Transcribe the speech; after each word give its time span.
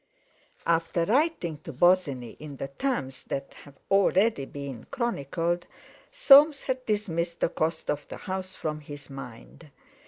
After 0.65 1.05
writing 1.05 1.59
to 1.59 1.71
Bosinney 1.71 2.35
in 2.39 2.55
the 2.57 2.69
terms 2.69 3.21
that 3.27 3.53
have 3.65 3.75
already 3.91 4.45
been 4.45 4.85
chronicled, 4.89 5.67
Soames 6.11 6.63
had 6.63 6.83
dismissed 6.87 7.39
the 7.39 7.49
cost 7.49 7.87
of 7.87 8.07
the 8.07 8.17
house 8.17 8.55
from 8.55 8.79
his 8.79 9.11
mind. 9.11 9.69